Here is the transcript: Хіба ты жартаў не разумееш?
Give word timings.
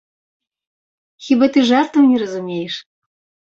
Хіба 1.27 1.45
ты 1.57 1.67
жартаў 1.69 2.09
не 2.11 2.17
разумееш? 2.25 2.75